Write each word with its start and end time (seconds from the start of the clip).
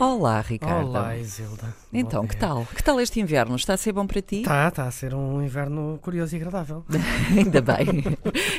Olá, 0.00 0.40
Ricardo. 0.40 0.88
Olá, 0.88 1.14
Isilda. 1.14 1.74
Então, 1.92 2.26
que 2.26 2.34
tal? 2.34 2.64
Que 2.74 2.82
tal 2.82 2.98
este 2.98 3.20
inverno? 3.20 3.54
Está 3.54 3.74
a 3.74 3.76
ser 3.76 3.92
bom 3.92 4.06
para 4.06 4.22
ti? 4.22 4.42
Tá, 4.44 4.66
está 4.68 4.84
a 4.84 4.90
ser 4.90 5.14
um 5.14 5.42
inverno 5.42 5.98
curioso 6.00 6.34
e 6.34 6.36
agradável. 6.38 6.82
Ainda 7.36 7.60
bem. 7.60 8.02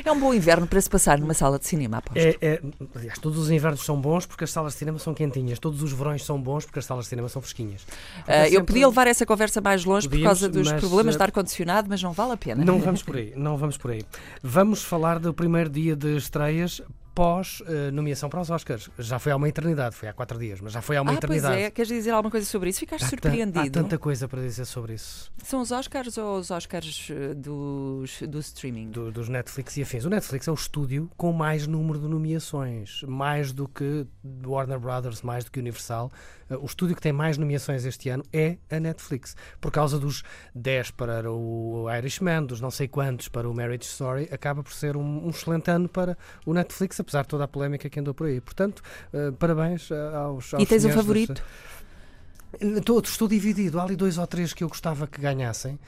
É 0.05 0.11
um 0.11 0.19
bom 0.19 0.35
inverno 0.35 0.67
para 0.67 0.79
se 0.79 0.87
passar 0.87 1.17
numa 1.17 1.33
sala 1.33 1.57
de 1.57 1.65
cinema, 1.65 1.97
aposto. 1.97 2.19
É, 2.19 2.37
é, 2.43 2.61
aliás, 2.93 3.17
todos 3.17 3.39
os 3.39 3.49
invernos 3.49 3.83
são 3.83 3.99
bons 3.99 4.27
porque 4.27 4.43
as 4.43 4.51
salas 4.51 4.73
de 4.73 4.79
cinema 4.79 4.99
são 4.99 5.15
quentinhas. 5.15 5.57
Todos 5.57 5.81
os 5.81 5.91
verões 5.91 6.23
são 6.23 6.39
bons 6.39 6.63
porque 6.65 6.77
as 6.77 6.85
salas 6.85 7.05
de 7.05 7.09
cinema 7.09 7.27
são 7.27 7.41
fresquinhas. 7.41 7.87
Ah, 8.27 8.33
é 8.35 8.45
eu 8.45 8.51
sempre- 8.51 8.65
podia 8.67 8.87
levar 8.87 9.07
essa 9.07 9.25
conversa 9.25 9.59
mais 9.59 9.83
longe 9.83 10.07
por 10.07 10.11
Podíamos, 10.11 10.39
causa 10.39 10.47
dos 10.47 10.71
mas, 10.71 10.79
problemas 10.79 11.15
eh, 11.15 11.17
de 11.17 11.23
ar-condicionado, 11.23 11.87
mas 11.89 12.03
não 12.03 12.11
vale 12.11 12.33
a 12.33 12.37
pena. 12.37 12.63
Não 12.63 12.77
vamos 12.79 13.01
por 13.01 13.15
aí, 13.15 13.33
não 13.35 13.57
vamos 13.57 13.77
por 13.77 13.89
aí. 13.89 14.03
Vamos 14.43 14.83
falar 14.83 15.17
do 15.17 15.33
primeiro 15.33 15.71
dia 15.71 15.95
de 15.95 16.15
estreias 16.17 16.83
pós 17.21 17.61
eh, 17.67 17.91
nomeação 17.91 18.29
para 18.29 18.41
os 18.41 18.49
Oscars. 18.49 18.89
Já 18.97 19.19
foi 19.19 19.31
há 19.31 19.35
uma 19.35 19.47
eternidade, 19.47 19.95
foi 19.95 20.09
há 20.09 20.13
quatro 20.13 20.39
dias, 20.39 20.59
mas 20.59 20.73
já 20.73 20.81
foi 20.81 20.97
há 20.97 21.03
uma 21.03 21.11
ah, 21.11 21.17
pois 21.21 21.37
eternidade. 21.37 21.61
é. 21.61 21.69
Queres 21.69 21.89
dizer 21.89 22.09
alguma 22.09 22.31
coisa 22.31 22.47
sobre 22.47 22.71
isso? 22.71 22.79
Ficaste 22.79 23.03
Há 23.05 23.09
surpreendido? 23.09 23.59
Há 23.59 23.69
tanta 23.69 23.95
coisa 23.99 24.27
para 24.27 24.41
dizer 24.41 24.65
sobre 24.65 24.95
isso. 24.95 25.31
São 25.43 25.61
os 25.61 25.71
Oscars 25.71 26.17
ou 26.17 26.39
os 26.39 26.49
Oscars 26.49 27.09
eh, 27.11 27.35
dos, 27.35 28.23
do 28.23 28.39
streaming? 28.39 28.89
do- 28.89 29.11
dos 29.11 29.29
Netflix 29.29 29.77
e 29.77 29.83
afins. 29.83 30.03
O 30.05 30.09
Netflix 30.09 30.47
é 30.47 30.51
o 30.51 30.55
estúdio 30.55 31.11
com 31.15 31.31
mais 31.31 31.67
número 31.67 31.99
de 31.99 32.07
nomeações, 32.07 33.03
mais 33.07 33.51
do 33.53 33.67
que 33.67 34.07
Warner 34.43 34.79
Brothers, 34.79 35.21
mais 35.21 35.43
do 35.45 35.51
que 35.51 35.59
Universal. 35.59 36.11
Uh, 36.49 36.57
O 36.61 36.65
estúdio 36.65 36.95
que 36.95 37.01
tem 37.03 37.13
mais 37.13 37.37
nomeações 37.37 37.85
este 37.85 38.09
ano 38.09 38.23
é 38.33 38.57
a 38.69 38.79
Netflix, 38.79 39.35
por 39.61 39.71
causa 39.71 39.99
dos 39.99 40.23
10 40.55 40.89
para 40.91 41.31
o 41.31 41.85
Irishman, 41.95 42.45
dos 42.45 42.59
não 42.59 42.71
sei 42.71 42.87
quantos 42.87 43.27
para 43.27 43.47
o 43.47 43.53
Marriage 43.53 43.85
Story, 43.85 44.27
acaba 44.31 44.63
por 44.63 44.73
ser 44.73 44.97
um, 44.97 45.27
um 45.27 45.29
excelente 45.29 45.69
ano 45.69 45.87
para 45.87 46.17
o 46.45 46.53
Netflix, 46.53 46.99
apesar 47.11 47.23
de 47.23 47.27
toda 47.27 47.43
a 47.43 47.47
polémica 47.47 47.89
que 47.89 47.99
andou 47.99 48.13
por 48.13 48.27
aí. 48.27 48.39
Portanto, 48.39 48.81
uh, 49.13 49.33
parabéns 49.33 49.89
uh, 49.91 49.93
aos, 50.15 50.53
aos 50.53 50.63
E 50.63 50.65
tens 50.65 50.85
um 50.85 50.89
favorito? 50.91 51.33
dos- 51.33 51.41
Estou, 52.77 52.99
estou 52.99 53.27
dividido. 53.27 53.79
Há 53.79 53.83
ali 53.83 53.95
dois 53.95 54.17
ou 54.17 54.27
três 54.27 54.53
que 54.53 54.63
eu 54.63 54.67
gostava 54.69 55.07
que 55.07 55.19
ganhassem. 55.21 55.73
uh, 55.75 55.79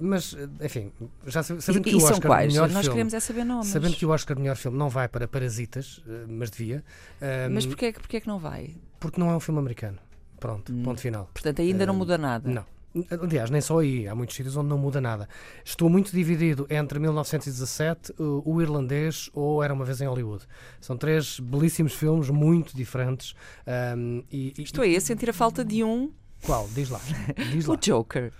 mas, 0.00 0.32
uh, 0.32 0.48
enfim, 0.62 0.90
já 1.26 1.42
sa- 1.42 1.60
sabendo 1.60 1.84
que 1.84 1.90
e 1.90 1.94
o 1.96 2.00
são 2.00 2.10
Oscar 2.10 2.20
de 2.20 2.26
quais? 2.26 2.52
melhor 2.52 2.68
Nós 2.68 2.72
filme, 2.80 2.88
queremos 2.90 3.14
é 3.14 3.20
saber 3.20 3.44
nomes. 3.44 3.66
Sabendo 3.68 3.96
que 3.96 4.06
o 4.06 4.10
Oscar 4.10 4.38
melhor 4.38 4.56
filme 4.56 4.78
não 4.78 4.88
vai 4.88 5.08
para 5.08 5.26
Parasitas, 5.28 6.02
eh, 6.06 6.24
mas 6.28 6.50
devia, 6.50 6.84
eh, 7.20 7.48
Mas 7.50 7.66
porquê, 7.66 7.92
porquê 7.92 8.16
é 8.18 8.20
que 8.20 8.28
não 8.28 8.38
vai? 8.38 8.74
porque 9.00 9.20
não 9.20 9.30
é 9.30 9.36
um 9.36 9.40
filme 9.40 9.60
americano. 9.60 9.98
Pronto, 10.40 10.72
Hum. 10.72 10.82
ponto 10.82 11.00
final. 11.00 11.28
Portanto, 11.32 11.60
ainda 11.62 11.84
não 11.86 11.94
Eh, 11.94 11.98
muda 11.98 12.16
nada. 12.18 12.48
Não. 12.50 12.64
Aliás, 13.10 13.50
nem 13.50 13.60
só 13.60 13.78
aí, 13.80 14.06
há 14.06 14.14
muitos 14.14 14.36
sítios 14.36 14.56
onde 14.56 14.68
não 14.68 14.78
muda 14.78 15.00
nada. 15.00 15.28
Estou 15.64 15.90
muito 15.90 16.12
dividido 16.12 16.66
entre 16.70 16.98
1917, 17.00 18.12
o, 18.18 18.42
o 18.54 18.62
Irlandês 18.62 19.28
ou 19.32 19.62
Era 19.62 19.74
uma 19.74 19.84
Vez 19.84 20.00
em 20.00 20.06
Hollywood. 20.06 20.44
São 20.80 20.96
três 20.96 21.40
belíssimos 21.40 21.92
filmes, 21.94 22.30
muito 22.30 22.76
diferentes. 22.76 23.34
ahm, 23.66 24.22
e, 24.30 24.54
e- 24.56 24.62
Estou 24.62 24.84
aí 24.84 24.94
a 24.96 25.00
sentir 25.00 25.28
a 25.28 25.32
falta 25.32 25.64
de 25.64 25.82
um, 25.82 26.12
Qual? 26.42 26.68
Diz 26.74 26.88
lá. 26.90 27.00
Diz 27.52 27.66
o 27.66 27.72
lá. 27.72 27.78
Joker. 27.80 28.32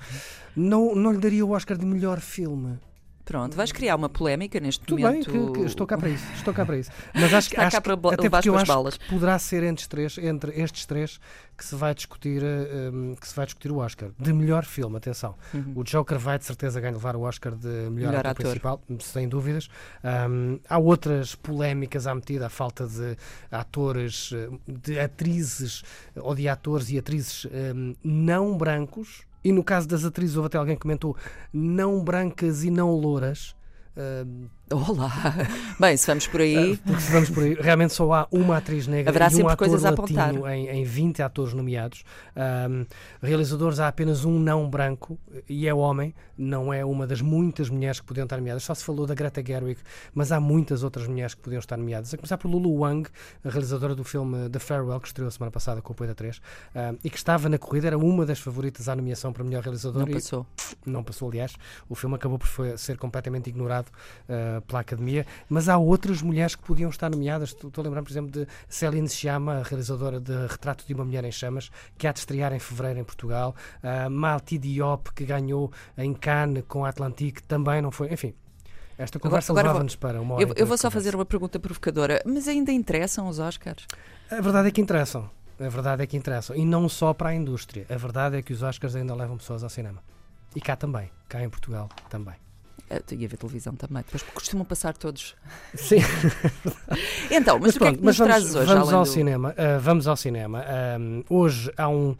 Não, 0.55 0.95
não 0.95 1.11
lhe 1.13 1.19
daria 1.19 1.45
o 1.45 1.51
Oscar 1.51 1.77
de 1.77 1.85
melhor 1.87 2.21
filme. 2.21 2.79
Pronto, 3.25 3.57
vais 3.57 3.73
criar 3.73 3.97
uma 3.97 4.09
polémica 4.09 4.61
neste 4.61 4.85
Tudo 4.85 4.97
bem, 4.97 5.05
momento. 5.07 5.53
que, 5.53 5.61
que 5.61 5.67
estou 5.67 5.87
cá 5.87 5.97
para 5.97 6.11
isso. 6.11 6.25
Estou 6.35 6.53
cá 6.53 6.67
para 6.67 6.77
isso. 6.77 6.91
Mas 7.15 7.33
acho 7.33 7.49
que, 7.51 7.57
acho 7.57 7.71
que- 7.81 7.91
até 8.13 8.29
porque 8.29 8.49
eu 8.51 8.57
acho 8.57 8.67
balas. 8.67 8.97
que 8.99 9.09
poderá 9.09 9.39
ser 9.39 9.63
entre, 9.63 9.73
estes 9.75 9.87
três, 9.89 10.19
entre 10.19 10.53
estes 10.61 10.85
três 10.87 11.19
que 11.57 11.65
se 11.65 11.75
vai 11.75 11.95
discutir 11.95 12.43
eh, 12.43 12.91
um, 12.93 13.15
que 13.15 13.27
se 13.27 13.35
vai 13.35 13.47
discutir 13.47 13.71
o 13.73 13.77
Oscar 13.79 14.11
de 14.19 14.33
melhor 14.33 14.65
filme. 14.65 14.97
Atenção, 14.97 15.37
o 15.75 15.83
Joker 15.85 16.19
vai 16.19 16.39
de 16.39 16.45
certeza 16.45 16.81
ganhar 16.81 16.93
levar 16.95 17.17
o 17.17 17.23
Oscar 17.23 17.55
de 17.55 17.67
melhor, 17.67 17.89
Uhum. 17.89 17.95
Melhor 17.95 18.27
ator, 18.27 18.35
principal, 18.45 18.83
sem 19.01 19.29
dúvidas. 19.29 19.69
Um, 20.29 20.59
há 20.69 20.79
outras 20.79 21.35
polémicas 21.35 22.07
à 22.07 22.15
metida, 22.15 22.47
a 22.47 22.51
falta 22.51 22.87
de 22.87 23.17
atores, 23.51 24.33
eh, 24.35 24.49
de 24.69 24.99
atrizes 25.01 25.83
ou 26.17 26.35
de 26.35 26.49
atores 26.49 26.91
e 26.91 26.99
atrizes 26.99 27.47
um, 27.47 27.95
não 28.05 28.57
brancos. 28.59 29.23
E 29.45 29.53
no 29.53 29.63
caso 29.63 29.87
das 29.87 30.05
atrizes, 30.05 30.37
houve 30.37 30.47
até 30.47 30.57
alguém 30.57 30.75
que 30.75 30.83
comentou 30.83 31.15
não 31.53 32.03
brancas 32.03 32.65
e 32.65 32.71
não 32.71 32.91
louras. 32.93 33.55
Um, 33.97 34.49
Olá! 34.71 35.13
Bem, 35.79 35.95
se 35.95 36.07
vamos 36.07 36.27
por 36.27 36.41
aí. 36.41 36.79
porque 36.79 37.01
se 37.03 37.13
vamos 37.13 37.29
por 37.29 37.43
aí, 37.43 37.53
realmente 37.53 37.93
só 37.93 38.11
há 38.15 38.29
uma 38.31 38.57
atriz 38.57 38.87
negra 38.87 39.11
Haverá 39.11 39.29
e 39.31 39.43
um 39.43 39.49
ator 39.49 39.69
coisas 39.69 39.83
latino 39.83 40.49
em, 40.49 40.69
em 40.69 40.85
20 40.85 41.23
atores 41.23 41.53
nomeados. 41.53 42.03
Ahm, 42.35 42.87
realizadores 43.23 43.79
há 43.79 43.89
apenas 43.89 44.25
um 44.25 44.39
não 44.39 44.69
branco 44.69 45.19
e 45.47 45.69
é 45.69 45.75
homem, 45.75 46.15
não 46.37 46.73
é 46.73 46.83
uma 46.83 47.07
das 47.07 47.21
muitas 47.21 47.69
mulheres 47.69 48.01
que 48.01 48.07
podiam 48.07 48.25
estar 48.25 48.39
nomeadas. 48.39 48.63
Só 48.63 48.75
se 48.75 48.83
falou 48.83 49.07
da 49.07 49.15
Greta 49.15 49.45
Gerwig, 49.47 49.79
mas 50.15 50.33
há 50.33 50.41
muitas 50.41 50.83
outras 50.83 51.07
mulheres 51.07 51.35
que 51.35 51.43
podiam 51.43 51.61
estar 51.61 51.77
nomeadas. 51.77 52.15
A 52.15 52.17
começar 52.17 52.39
por 52.39 52.51
Lulu 52.51 52.75
Wang, 52.81 53.07
a 53.45 53.51
realizadora 53.51 53.95
do 53.95 54.03
filme 54.03 54.49
The 54.49 54.59
Farewell, 54.59 54.99
que 54.99 55.09
estreou 55.09 55.31
semana 55.31 55.53
passada 55.53 55.83
com 55.83 55.93
o 55.93 56.07
da 56.07 56.15
3, 56.15 56.41
ahm, 56.75 56.97
e 57.05 57.11
que 57.11 57.19
estava 57.19 57.51
na 57.51 57.59
corrida, 57.59 57.89
era 57.89 57.99
uma 57.99 58.25
das 58.25 58.39
favoritas 58.39 58.89
à 58.89 58.97
nomeação 58.97 59.31
para 59.31 59.45
melhor 59.45 59.63
realizador. 59.63 60.01
Não 60.01 60.09
e- 60.09 60.15
passou. 60.15 60.47
não 60.87 61.05
passou, 61.05 61.29
aliás. 61.29 61.55
O 61.87 61.95
filme 61.95 62.17
acabou 62.17 62.39
por 62.39 62.49
ser 62.79 62.97
completamente 62.97 63.51
ignorado 63.51 63.89
uh, 64.29 64.55
pela 64.67 64.81
Academia. 64.81 65.27
Mas 65.49 65.69
há 65.69 65.77
outras 65.77 66.23
mulheres 66.23 66.55
que 66.55 66.63
podiam 66.63 66.91
estar 66.91 67.11
nomeadas. 67.11 67.51
Estou 67.51 67.69
estou 67.69 67.83
a 67.83 67.85
lembrar, 67.85 68.03
por 68.03 68.11
exemplo, 68.11 68.31
de 68.31 68.47
Céline 68.69 69.09
Sciamma, 69.09 69.59
a 69.59 69.63
realizadora 69.63 70.21
de 70.21 70.47
Retrato 70.47 70.87
de 70.87 70.95
uma 70.95 71.05
Mulher 71.05 71.25
em 71.25 71.33
Chamas, 71.33 71.71
que 71.99 72.07
há 72.07 72.13
de 72.13 72.19
estrear 72.21 72.53
em 72.53 72.59
fevereiro 72.59 73.01
em 73.01 73.05
Portugal. 73.05 73.55
Uh, 73.83 74.11
Malti 74.11 74.59
Diop, 74.59 75.13
que 75.13 75.25
ganhou 75.25 75.73
em 75.97 76.13
Cannes 76.15 76.65
com 76.67 76.85
a 76.85 76.89
Atlantique, 76.89 77.43
também 77.43 77.83
não 77.83 77.91
foi. 77.91 78.13
Enfim. 78.13 78.35
Esta 78.97 79.19
conversa 79.19 79.53
levava-nos 79.53 79.97
para 79.97 80.21
uma 80.21 80.35
hora. 80.37 80.45
Eu, 80.45 80.55
eu 80.57 80.67
vou 80.67 80.77
só 80.79 80.89
conversa. 80.89 80.91
fazer 80.91 81.15
uma 81.17 81.25
pergunta 81.25 81.59
provocadora. 81.59 82.23
Mas 82.25 82.47
ainda 82.47 82.71
interessam 82.71 83.29
os 83.29 83.41
Oscars? 83.41 83.87
A 84.31 84.41
verdade 84.41 84.69
é 84.69 84.71
que 84.71 84.81
interessam. 84.81 85.29
A 85.59 85.69
verdade 85.69 86.03
é 86.03 86.07
que 86.07 86.17
interessam. 86.17 86.55
E 86.57 86.65
não 86.65 86.89
só 86.89 87.13
para 87.13 87.31
a 87.31 87.35
indústria. 87.35 87.87
A 87.89 87.97
verdade 87.97 88.37
é 88.37 88.43
que 88.43 88.53
os 88.53 88.63
Oscars 88.63 88.95
ainda 88.95 89.15
levam 89.15 89.37
pessoas 89.37 89.63
ao 89.63 89.69
cinema. 89.69 90.01
E 90.55 90.61
cá 90.61 90.77
também. 90.77 91.11
Cá 91.29 91.43
em 91.43 91.51
Portugal 91.51 91.89
também. 92.09 92.44
Eu 93.11 93.19
ia 93.19 93.29
ver 93.29 93.37
televisão 93.37 93.75
também. 93.75 94.03
Depois 94.05 94.23
costumam 94.35 94.65
passar 94.65 94.97
todos. 94.97 95.35
Sim. 95.75 95.99
Então, 97.31 97.59
mas, 97.59 97.75
o 97.77 97.79
que 97.79 97.85
é 97.85 97.91
que 97.93 97.97
nos 97.97 98.05
mas 98.05 98.17
vamos, 98.19 98.33
trazes 98.35 98.55
hoje? 98.55 98.67
vamos 98.67 98.93
ao 98.93 99.03
do- 99.03 99.09
cinema. 99.09 99.55
ah, 99.57 99.79
vamos 99.81 100.07
ao 100.07 100.17
cinema. 100.17 100.65
Hoje 101.29 101.73
há 101.77 101.89
um. 101.89 102.17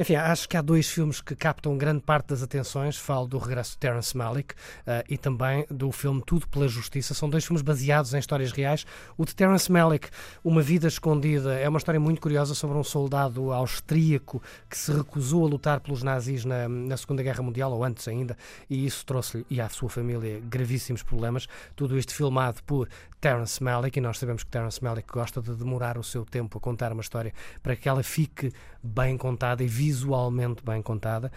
Enfim, 0.00 0.14
acho 0.14 0.48
que 0.48 0.56
há 0.56 0.62
dois 0.62 0.88
filmes 0.88 1.20
que 1.20 1.36
captam 1.36 1.76
grande 1.76 2.00
parte 2.00 2.28
das 2.28 2.42
atenções. 2.42 2.96
Falo 2.96 3.26
do 3.26 3.36
regresso 3.36 3.72
de 3.72 3.76
Terence 3.76 4.16
Malick 4.16 4.54
ah, 4.86 5.04
e 5.06 5.18
também 5.18 5.66
do 5.70 5.92
filme 5.92 6.22
Tudo 6.24 6.48
pela 6.48 6.66
Justiça. 6.66 7.12
São 7.12 7.28
dois 7.28 7.44
filmes 7.44 7.60
baseados 7.60 8.14
em 8.14 8.18
histórias 8.18 8.50
reais. 8.50 8.86
O 9.18 9.26
de 9.26 9.34
Terence 9.34 9.70
Malick, 9.70 10.08
Uma 10.42 10.62
Vida 10.62 10.88
Escondida, 10.88 11.52
é 11.52 11.68
uma 11.68 11.76
história 11.76 12.00
muito 12.00 12.18
curiosa 12.18 12.54
sobre 12.54 12.78
um 12.78 12.82
soldado 12.82 13.52
austríaco 13.52 14.42
que 14.70 14.78
se 14.78 14.90
recusou 14.90 15.44
a 15.44 15.50
lutar 15.50 15.80
pelos 15.80 16.02
nazis 16.02 16.46
na, 16.46 16.66
na 16.66 16.96
Segunda 16.96 17.22
Guerra 17.22 17.42
Mundial, 17.42 17.70
ou 17.70 17.84
antes 17.84 18.08
ainda, 18.08 18.38
e 18.70 18.86
isso 18.86 19.04
trouxe-lhe 19.04 19.44
e 19.50 19.60
à 19.60 19.68
sua 19.68 19.90
família 19.90 20.40
gravíssimos 20.42 21.02
problemas. 21.02 21.46
Tudo 21.76 21.98
isto 21.98 22.14
filmado 22.14 22.62
por 22.62 22.88
Terence 23.20 23.62
Malick, 23.62 23.98
e 23.98 24.00
nós 24.00 24.18
sabemos 24.18 24.44
que 24.44 24.50
Terence 24.50 24.82
Malick 24.82 25.12
gosta 25.12 25.42
de 25.42 25.54
demorar 25.54 25.98
o 25.98 26.02
seu 26.02 26.24
tempo 26.24 26.56
a 26.56 26.60
contar 26.60 26.90
uma 26.90 27.02
história 27.02 27.34
para 27.62 27.76
que 27.76 27.86
ela 27.86 28.02
fique 28.02 28.50
bem 28.82 29.18
contada 29.18 29.62
e 29.62 29.68
visualmente 29.90 30.62
bem 30.64 30.80
contada. 30.80 31.32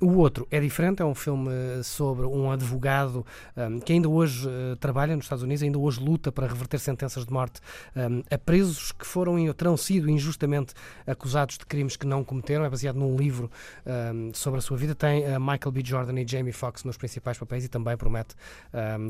Um, 0.00 0.08
o 0.08 0.18
outro 0.18 0.46
é 0.50 0.58
diferente, 0.60 1.02
é 1.02 1.04
um 1.04 1.14
filme 1.14 1.48
eh, 1.50 1.82
sobre 1.84 2.26
um 2.26 2.50
advogado 2.50 3.24
um, 3.56 3.78
que 3.78 3.92
ainda 3.92 4.08
hoje 4.08 4.48
eh, 4.48 4.76
trabalha 4.80 5.14
nos 5.14 5.26
Estados 5.26 5.44
Unidos, 5.44 5.62
ainda 5.62 5.78
hoje 5.78 6.00
luta 6.00 6.32
para 6.32 6.48
reverter 6.48 6.80
sentenças 6.80 7.24
de 7.24 7.32
morte 7.32 7.60
um, 7.94 8.22
a 8.28 8.36
presos 8.36 8.90
que 8.90 9.06
foram 9.06 9.38
e 9.38 9.52
terão 9.54 9.76
sido 9.76 10.10
injustamente 10.10 10.74
acusados 11.06 11.58
de 11.58 11.64
crimes 11.64 11.96
que 11.96 12.06
não 12.06 12.24
cometeram. 12.24 12.64
É 12.64 12.70
baseado 12.70 12.96
num 12.96 13.16
livro 13.16 13.50
sobre 14.32 14.58
a 14.58 14.60
sua 14.60 14.76
vida. 14.76 14.94
Tem 14.94 15.22
eh, 15.22 15.38
Michael 15.38 15.70
B. 15.70 15.82
Jordan 15.84 16.20
e 16.20 16.26
Jamie 16.26 16.52
Foxx 16.52 16.82
nos 16.82 16.96
principais 16.96 17.38
papéis 17.38 17.64
e 17.64 17.68
também 17.68 17.96
promete 17.96 18.34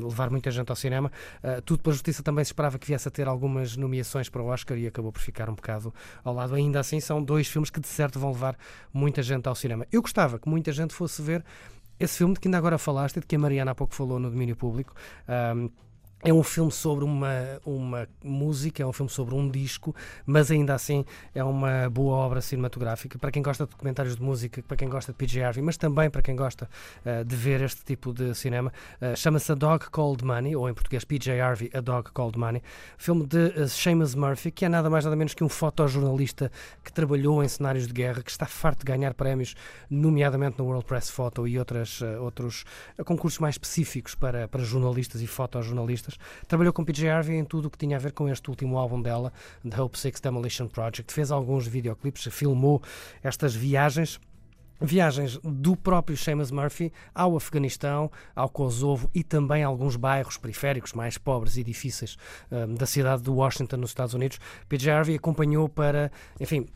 levar 0.03 0.29
muita 0.29 0.51
gente 0.51 0.69
ao 0.69 0.75
cinema. 0.75 1.11
Uh, 1.43 1.61
tudo 1.61 1.81
pela 1.81 1.93
Justiça 1.93 2.21
também 2.21 2.43
se 2.43 2.49
esperava 2.49 2.77
que 2.77 2.87
viesse 2.87 3.07
a 3.07 3.11
ter 3.11 3.27
algumas 3.27 3.75
nomeações 3.75 4.29
para 4.29 4.41
o 4.41 4.47
Oscar 4.47 4.77
e 4.77 4.87
acabou 4.87 5.11
por 5.11 5.21
ficar 5.21 5.49
um 5.49 5.55
bocado 5.55 5.93
ao 6.23 6.33
lado. 6.33 6.55
Ainda 6.55 6.79
assim, 6.79 6.99
são 6.99 7.23
dois 7.23 7.47
filmes 7.47 7.69
que 7.69 7.79
de 7.79 7.87
certo 7.87 8.19
vão 8.19 8.31
levar 8.31 8.57
muita 8.93 9.21
gente 9.21 9.47
ao 9.47 9.55
cinema. 9.55 9.85
Eu 9.91 10.01
gostava 10.01 10.39
que 10.39 10.47
muita 10.49 10.71
gente 10.71 10.93
fosse 10.93 11.21
ver 11.21 11.43
esse 11.99 12.17
filme 12.17 12.33
de 12.33 12.39
que 12.39 12.47
ainda 12.47 12.57
agora 12.57 12.77
falaste 12.77 13.19
de 13.19 13.25
que 13.25 13.35
a 13.35 13.39
Mariana 13.39 13.71
há 13.71 13.75
pouco 13.75 13.95
falou 13.95 14.19
no 14.19 14.29
domínio 14.29 14.55
público. 14.55 14.93
Um, 15.55 15.69
É 16.23 16.33
um 16.33 16.41
filme 16.41 16.71
sobre 16.71 17.05
uma, 17.05 17.61
uma 17.63 18.07
música, 18.23 18.81
é 18.81 18.85
um 18.85 18.91
filme 18.91 19.09
sobre 19.09 19.35
um 19.35 19.47
disco, 19.47 19.95
mas 20.25 20.49
ainda 20.49 20.73
assim 20.73 21.05
é 21.33 21.43
uma 21.43 21.87
boa 21.91 22.15
obra 22.17 22.41
cinematográfica 22.41 23.19
para 23.19 23.31
quem 23.31 23.43
gosta 23.43 23.65
de 23.65 23.69
documentários 23.69 24.15
de 24.15 24.21
música, 24.23 24.63
para 24.63 24.75
quem 24.75 24.89
gosta 24.89 25.11
de 25.11 25.17
PJ 25.17 25.43
Harvey, 25.43 25.63
mas 25.63 25.77
também 25.77 26.09
para 26.09 26.23
quem 26.23 26.35
gosta 26.35 26.67
uh, 27.05 27.23
de 27.23 27.35
ver 27.35 27.61
este 27.61 27.85
tipo 27.85 28.11
de 28.11 28.33
cinema. 28.33 28.73
Uh, 28.99 29.15
Chama-se 29.15 29.51
A 29.51 29.55
Dog 29.55 29.91
Called 29.91 30.25
Money, 30.25 30.55
ou 30.55 30.67
em 30.67 30.73
português 30.73 31.05
PJ 31.05 31.39
Harvey, 31.39 31.69
A 31.71 31.81
Dog 31.81 32.09
Called 32.11 32.37
Money. 32.37 32.63
Filme 32.97 33.23
de 33.27 33.53
uh, 33.55 33.67
Seamus 33.67 34.15
Murphy, 34.15 34.49
que 34.49 34.65
é 34.65 34.69
nada 34.69 34.89
mais 34.89 35.05
nada 35.05 35.15
menos 35.15 35.35
que 35.35 35.43
um 35.43 35.49
fotojornalista 35.49 36.51
que 36.83 36.91
trabalhou 36.91 37.43
em 37.43 37.47
cenários 37.47 37.85
de 37.85 37.93
guerra, 37.93 38.23
que 38.23 38.31
está 38.31 38.47
farto 38.47 38.79
de 38.79 38.91
ganhar 38.91 39.13
prémios, 39.13 39.53
nomeadamente 39.87 40.57
no 40.57 40.65
World 40.65 40.83
Press 40.83 41.11
Photo 41.11 41.47
e 41.47 41.59
outras, 41.59 42.01
outros 42.19 42.65
concursos 43.05 43.39
mais 43.39 43.53
específicos 43.53 44.15
para, 44.15 44.47
para 44.47 44.63
jornalistas 44.63 45.21
e 45.21 45.27
fotojornalistas. 45.27 46.06
Trabalhou 46.47 46.71
com 46.73 46.85
PJ 46.85 47.09
Harvey 47.09 47.37
em 47.37 47.43
tudo 47.43 47.65
o 47.67 47.69
que 47.69 47.77
tinha 47.77 47.97
a 47.97 47.99
ver 47.99 48.11
com 48.11 48.29
este 48.29 48.49
último 48.49 48.77
álbum 48.77 49.01
dela, 49.01 49.33
The 49.67 49.81
Hope 49.81 49.97
Six 49.97 50.19
Demolition 50.19 50.67
Project. 50.67 51.11
Fez 51.11 51.31
alguns 51.31 51.67
videoclipes, 51.67 52.27
filmou 52.31 52.81
estas 53.23 53.55
viagens 53.55 54.19
viagens 54.79 55.39
do 55.43 55.75
próprio 55.75 56.15
Seamus 56.15 56.51
Murphy 56.51 56.93
ao 57.13 57.35
Afeganistão, 57.35 58.11
ao 58.35 58.49
Kosovo 58.49 59.09
e 59.13 59.23
também 59.23 59.63
a 59.63 59.67
alguns 59.67 59.95
bairros 59.95 60.37
periféricos 60.37 60.93
mais 60.93 61.17
pobres 61.17 61.57
e 61.57 61.63
difíceis 61.63 62.17
um, 62.51 62.75
da 62.75 62.85
cidade 62.85 63.23
de 63.23 63.29
Washington, 63.29 63.77
nos 63.77 63.89
Estados 63.89 64.13
Unidos. 64.13 64.39
PJ 64.69 64.91
Harvey 64.91 65.15
acompanhou 65.15 65.67
para, 65.67 66.11
enfim, 66.39 66.67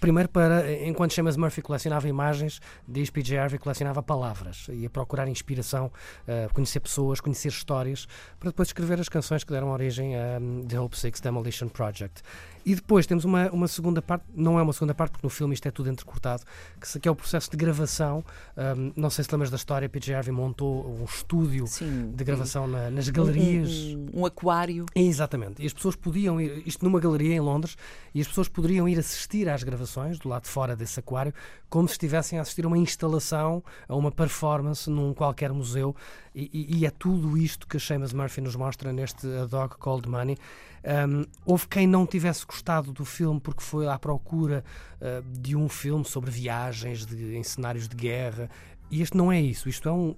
Primeiro 0.00 0.30
para, 0.30 0.82
enquanto 0.82 1.12
Seamus 1.12 1.36
Murphy 1.36 1.60
colecionava 1.60 2.08
imagens, 2.08 2.58
diz 2.88 3.10
PJ 3.10 3.36
Harvey 3.36 3.58
colecionava 3.58 4.02
palavras, 4.02 4.66
ia 4.70 4.88
procurar 4.88 5.28
inspiração, 5.28 5.92
uh, 6.26 6.52
conhecer 6.54 6.80
pessoas, 6.80 7.20
conhecer 7.20 7.48
histórias, 7.48 8.06
para 8.38 8.48
depois 8.48 8.68
escrever 8.68 8.98
as 8.98 9.10
canções 9.10 9.44
que 9.44 9.52
deram 9.52 9.68
origem 9.68 10.16
a 10.16 10.40
um, 10.40 10.64
The 10.66 10.80
Hope 10.80 10.98
Six 10.98 11.20
Demolition 11.20 11.68
Project. 11.68 12.22
E 12.64 12.74
depois 12.74 13.06
temos 13.06 13.24
uma, 13.24 13.50
uma 13.50 13.68
segunda 13.68 14.00
parte, 14.00 14.24
não 14.34 14.58
é 14.58 14.62
uma 14.62 14.72
segunda 14.72 14.94
parte, 14.94 15.12
porque 15.12 15.26
no 15.26 15.30
filme 15.30 15.54
isto 15.54 15.68
é 15.68 15.70
tudo 15.70 15.90
entrecortado, 15.90 16.44
que, 16.80 17.00
que 17.00 17.08
é 17.08 17.10
o 17.10 17.16
processo 17.16 17.50
de 17.50 17.56
gravação. 17.56 18.24
Um, 18.56 18.92
não 18.96 19.10
sei 19.10 19.24
se 19.24 19.32
lembras 19.32 19.50
da 19.50 19.56
história, 19.56 19.88
PJ 19.88 20.14
Harvey 20.14 20.32
montou 20.32 20.86
um 20.86 21.04
estúdio 21.04 21.66
Sim, 21.66 22.12
de 22.14 22.24
gravação 22.24 22.66
na, 22.66 22.90
nas 22.90 23.08
galerias. 23.08 23.70
Um, 23.70 24.10
um, 24.14 24.20
um, 24.20 24.26
aquário. 24.26 24.86
Exatamente. 24.94 25.62
E 25.62 25.66
as 25.66 25.72
pessoas 25.72 25.96
podiam 25.96 26.40
ir, 26.40 26.62
isto 26.66 26.84
numa 26.84 27.00
galeria 27.00 27.34
em 27.34 27.40
Londres, 27.40 27.76
e 28.14 28.20
as 28.20 28.28
pessoas 28.28 28.48
poderiam 28.48 28.88
ir 28.88 28.98
assistir 28.98 29.48
às 29.48 29.62
gravações 29.62 29.89
do 30.18 30.28
lado 30.28 30.42
de 30.42 30.48
fora 30.48 30.76
desse 30.76 31.00
aquário, 31.00 31.32
como 31.68 31.88
se 31.88 31.94
estivessem 31.94 32.38
a 32.38 32.42
assistir 32.42 32.64
a 32.64 32.68
uma 32.68 32.78
instalação, 32.78 33.62
a 33.88 33.94
uma 33.94 34.10
performance 34.10 34.88
num 34.88 35.12
qualquer 35.14 35.52
museu. 35.52 35.94
E, 36.34 36.50
e, 36.52 36.78
e 36.78 36.86
é 36.86 36.90
tudo 36.90 37.36
isto 37.36 37.66
que 37.66 37.76
a 37.76 37.80
Seamus 37.80 38.12
Murphy 38.12 38.40
nos 38.40 38.56
mostra 38.56 38.92
neste 38.92 39.26
A 39.26 39.46
Dog 39.46 39.76
Called 39.76 40.08
Money. 40.08 40.36
Um, 40.82 41.24
houve 41.44 41.68
quem 41.68 41.86
não 41.86 42.06
tivesse 42.06 42.46
gostado 42.46 42.92
do 42.92 43.04
filme 43.04 43.38
porque 43.38 43.62
foi 43.62 43.86
à 43.86 43.98
procura 43.98 44.64
uh, 45.00 45.22
de 45.38 45.54
um 45.54 45.68
filme 45.68 46.04
sobre 46.04 46.30
viagens 46.30 47.04
de, 47.04 47.36
em 47.36 47.42
cenários 47.42 47.88
de 47.88 47.96
guerra. 47.96 48.48
E 48.90 49.02
este 49.02 49.16
não 49.16 49.30
é 49.30 49.40
isso. 49.40 49.68
Isto 49.68 49.88
é 49.88 49.92
um. 49.92 50.16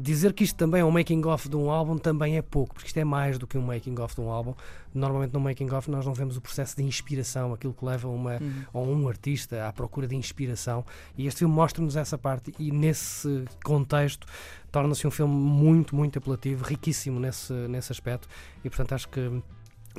Dizer 0.00 0.32
que 0.32 0.44
isto 0.44 0.54
também 0.54 0.80
é 0.80 0.84
um 0.84 0.92
making-of 0.92 1.48
de 1.48 1.56
um 1.56 1.68
álbum 1.68 1.98
também 1.98 2.36
é 2.36 2.42
pouco, 2.42 2.72
porque 2.72 2.86
isto 2.86 2.96
é 2.98 3.04
mais 3.04 3.36
do 3.36 3.48
que 3.48 3.58
um 3.58 3.62
making-of 3.62 4.14
de 4.14 4.20
um 4.20 4.30
álbum. 4.30 4.54
Normalmente 4.94 5.34
no 5.34 5.40
making-of 5.40 5.90
nós 5.90 6.06
não 6.06 6.14
vemos 6.14 6.36
o 6.36 6.40
processo 6.40 6.76
de 6.76 6.84
inspiração, 6.84 7.52
aquilo 7.52 7.74
que 7.74 7.84
leva 7.84 8.06
uma, 8.06 8.34
uhum. 8.34 8.64
a 8.72 8.78
um 8.78 9.08
artista 9.08 9.66
à 9.66 9.72
procura 9.72 10.06
de 10.06 10.14
inspiração. 10.14 10.84
E 11.16 11.26
este 11.26 11.40
filme 11.40 11.52
mostra-nos 11.52 11.96
essa 11.96 12.16
parte, 12.16 12.54
e 12.60 12.70
nesse 12.70 13.44
contexto 13.64 14.24
torna-se 14.70 15.04
um 15.04 15.10
filme 15.10 15.34
muito, 15.34 15.96
muito 15.96 16.16
apelativo, 16.16 16.64
riquíssimo 16.64 17.18
nesse, 17.18 17.52
nesse 17.52 17.90
aspecto. 17.90 18.28
E 18.64 18.70
portanto 18.70 18.92
acho 18.92 19.08
que 19.08 19.42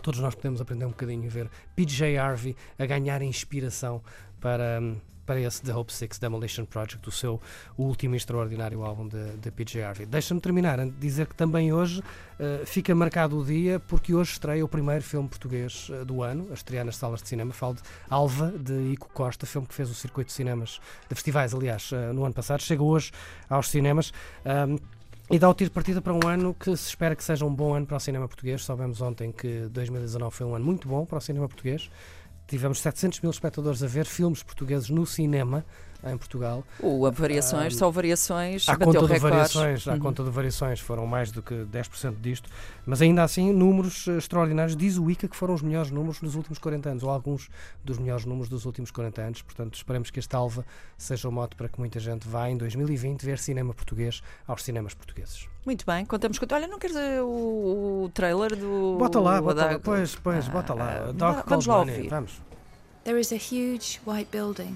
todos 0.01 0.21
nós 0.21 0.33
podemos 0.33 0.61
aprender 0.61 0.85
um 0.85 0.91
bocadinho 0.91 1.25
e 1.25 1.27
ver 1.27 1.49
PJ 1.75 2.17
Harvey 2.17 2.55
a 2.77 2.85
ganhar 2.85 3.21
inspiração 3.21 4.01
para, 4.39 4.81
para 5.29 5.39
esse 5.39 5.61
The 5.61 5.71
Hope 5.71 5.93
Six 5.93 6.17
Demolition 6.17 6.65
Project, 6.65 7.07
o 7.07 7.11
seu 7.11 7.39
último 7.77 8.15
extraordinário 8.15 8.83
álbum 8.83 9.07
de, 9.07 9.37
de 9.37 9.51
PJ 9.51 9.83
Harvey. 9.83 10.07
Deixa-me 10.07 10.41
terminar 10.41 10.83
dizer 10.99 11.27
que 11.27 11.35
também 11.35 11.71
hoje 11.71 11.99
uh, 11.99 12.65
fica 12.65 12.95
marcado 12.95 13.37
o 13.37 13.45
dia, 13.45 13.79
porque 13.79 14.15
hoje 14.15 14.31
estreia 14.31 14.65
o 14.65 14.67
primeiro 14.67 15.03
filme 15.03 15.29
português 15.29 15.87
uh, 15.89 16.03
do 16.03 16.23
ano, 16.23 16.47
a 16.49 16.55
estrear 16.55 16.83
nas 16.83 16.95
salas 16.95 17.21
de 17.21 17.27
cinema. 17.27 17.53
Falo 17.53 17.75
de 17.75 17.81
Alva, 18.09 18.51
de 18.57 18.73
Ico 18.93 19.07
Costa, 19.13 19.45
filme 19.45 19.67
que 19.67 19.75
fez 19.75 19.91
o 19.91 19.93
circuito 19.93 20.29
de 20.29 20.33
cinemas, 20.33 20.79
de 21.07 21.13
festivais, 21.13 21.53
aliás, 21.53 21.91
uh, 21.91 22.11
no 22.11 22.25
ano 22.25 22.33
passado. 22.33 22.63
Chega 22.63 22.81
hoje 22.81 23.11
aos 23.47 23.69
cinemas. 23.69 24.11
E 25.31 25.37
dá 25.37 25.47
o 25.47 25.53
tiro 25.53 25.69
de 25.69 25.75
partida 25.75 26.01
para 26.01 26.11
um 26.11 26.27
ano 26.27 26.55
que 26.55 26.75
se 26.75 26.87
espera 26.87 27.15
que 27.15 27.23
seja 27.23 27.45
um 27.45 27.53
bom 27.53 27.75
ano 27.75 27.85
para 27.85 27.97
o 27.97 27.99
cinema 27.99 28.27
português. 28.27 28.63
Soubemos 28.63 28.99
ontem 28.99 29.31
que 29.31 29.67
2019 29.69 30.35
foi 30.35 30.47
um 30.47 30.55
ano 30.55 30.65
muito 30.65 30.87
bom 30.87 31.05
para 31.05 31.19
o 31.19 31.21
cinema 31.21 31.47
português. 31.47 31.87
Tivemos 32.49 32.79
700 32.79 33.21
mil 33.21 33.29
espectadores 33.29 33.83
a 33.83 33.87
ver 33.87 34.07
filmes 34.07 34.41
portugueses 34.41 34.89
no 34.89 35.05
cinema 35.05 35.63
em 36.03 36.17
Portugal. 36.17 36.63
Uh, 36.79 37.11
variações, 37.11 37.75
um, 37.75 37.77
só 37.77 37.91
variações, 37.91 38.67
à 38.69 38.77
conta 38.77 39.07
de 39.07 39.19
variações, 39.19 39.87
à 39.87 39.93
uhum. 39.93 39.99
conta 39.99 40.23
de 40.23 40.29
variações 40.29 40.79
foram 40.79 41.05
mais 41.05 41.31
do 41.31 41.41
que 41.41 41.53
10% 41.53 42.15
disto, 42.21 42.49
mas 42.85 43.01
ainda 43.01 43.23
assim 43.23 43.51
números 43.51 44.07
extraordinários, 44.07 44.75
diz 44.75 44.97
o 44.97 45.09
ICA 45.09 45.27
que 45.27 45.35
foram 45.35 45.53
os 45.53 45.61
melhores 45.61 45.91
números 45.91 46.21
nos 46.21 46.35
últimos 46.35 46.57
40 46.59 46.89
anos, 46.89 47.03
ou 47.03 47.09
alguns 47.09 47.49
dos 47.83 47.97
melhores 47.97 48.25
números 48.25 48.49
dos 48.49 48.65
últimos 48.65 48.91
40 48.91 49.21
anos, 49.21 49.41
portanto 49.41 49.75
esperemos 49.75 50.09
que 50.09 50.19
este 50.19 50.35
alva 50.35 50.65
seja 50.97 51.27
o 51.27 51.31
mote 51.31 51.55
para 51.55 51.67
que 51.67 51.79
muita 51.79 51.99
gente 51.99 52.27
vá 52.27 52.49
em 52.49 52.57
2020 52.57 53.23
ver 53.23 53.39
cinema 53.39 53.73
português 53.73 54.21
aos 54.47 54.63
cinemas 54.63 54.93
portugueses. 54.93 55.47
Muito 55.65 55.85
bem, 55.85 56.05
contamos 56.05 56.39
com. 56.39 56.45
Olha, 56.51 56.67
não 56.67 56.79
queres 56.79 56.95
o, 57.21 58.05
o 58.05 58.11
trailer 58.13 58.55
do. 58.55 58.95
Bota 58.97 59.19
lá, 59.19 59.41
bota 59.41 59.65
lá. 59.65 59.79
Pois, 59.79 60.15
pois, 60.15 60.47
ah, 60.47 60.51
bota 60.51 60.73
lá. 60.73 61.13
Ah, 61.19 61.43
vamos 61.45 61.65
lá 61.65 61.79
ouvir. 61.79 62.07
Vamos. 62.07 62.41
There 63.03 63.19
is 63.19 63.31
a 63.31 63.35
huge 63.35 63.99
white 64.05 64.29
building. 64.31 64.75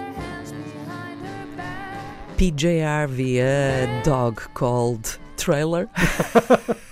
PJ 2.41 2.83
Harvey, 2.83 3.37
a 3.37 4.01
dog 4.03 4.41
called 4.55 5.19
trailer. 5.37 5.87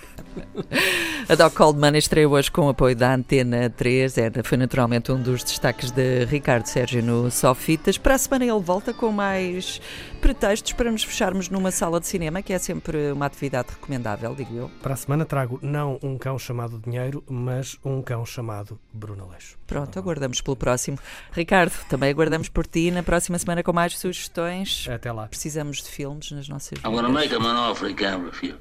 A 1.30 1.36
Doc 1.36 1.54
Coldman 1.54 1.96
estreou 1.96 2.32
hoje 2.32 2.50
com 2.50 2.62
o 2.62 2.70
apoio 2.70 2.96
da 2.96 3.14
Antena 3.14 3.70
3. 3.70 4.18
Era, 4.18 4.42
foi 4.42 4.58
naturalmente 4.58 5.12
um 5.12 5.22
dos 5.22 5.44
destaques 5.44 5.92
de 5.92 6.24
Ricardo 6.24 6.66
Sérgio 6.66 7.00
no 7.04 7.30
Sofitas. 7.30 7.96
Para 7.96 8.16
a 8.16 8.18
semana 8.18 8.46
ele 8.46 8.58
volta 8.58 8.92
com 8.92 9.12
mais 9.12 9.80
pretextos 10.20 10.72
para 10.72 10.90
nos 10.90 11.04
fecharmos 11.04 11.48
numa 11.48 11.70
sala 11.70 12.00
de 12.00 12.08
cinema, 12.08 12.42
que 12.42 12.52
é 12.52 12.58
sempre 12.58 13.12
uma 13.12 13.26
atividade 13.26 13.68
recomendável, 13.70 14.34
digo 14.34 14.56
eu. 14.56 14.70
Para 14.82 14.94
a 14.94 14.96
semana 14.96 15.24
trago 15.24 15.60
não 15.62 16.00
um 16.02 16.18
cão 16.18 16.36
chamado 16.36 16.80
Dinheiro, 16.84 17.22
mas 17.28 17.78
um 17.84 18.02
cão 18.02 18.26
chamado 18.26 18.76
Bruno 18.92 19.22
Aleixo. 19.22 19.56
Pronto, 19.68 19.96
aguardamos 20.00 20.40
pelo 20.40 20.56
próximo. 20.56 20.98
Ricardo, 21.30 21.72
também 21.88 22.10
aguardamos 22.10 22.48
por 22.48 22.66
ti 22.66 22.90
na 22.90 23.04
próxima 23.04 23.38
semana 23.38 23.62
com 23.62 23.72
mais 23.72 23.96
sugestões. 23.96 24.84
Até 24.92 25.12
lá. 25.12 25.28
Precisamos 25.28 25.76
de 25.76 25.90
filmes 25.90 26.32
nas 26.32 26.48
nossas 26.48 26.70
vidas. 26.70 26.84
I'm 26.84 26.96
gonna 26.96 27.08
make 27.08 27.32
him 27.32 27.46
an 27.46 27.70
offer 27.70 27.88
he 27.88 27.94
can't 27.94 28.24
refuse. 28.24 28.58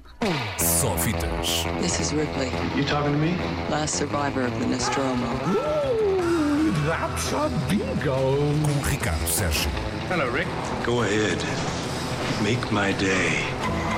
Sofitas. 0.60 1.66
This 1.82 2.00
is 2.00 2.12
Ripley. 2.14 2.59
You 2.76 2.84
talking 2.84 3.14
to 3.14 3.18
me? 3.18 3.36
Last 3.70 3.96
survivor 3.96 4.44
of 4.44 4.60
the 4.60 4.68
Nostromo. 4.68 5.28
Ooh, 5.48 6.72
that's 6.86 7.32
a 7.32 7.50
bingo. 7.70 8.36
Com 8.38 8.82
Ricardo 8.84 9.26
Sérgio. 9.26 9.70
Hello, 10.08 10.30
Rick. 10.30 10.48
Go 10.84 11.04
ahead. 11.04 11.40
Make 12.44 12.72
my 12.72 12.92
day. 12.94 13.89